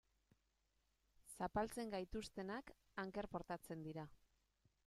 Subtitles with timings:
[1.33, 2.75] Zapaltzen gaituztenak
[3.07, 4.09] anker portatzen dira.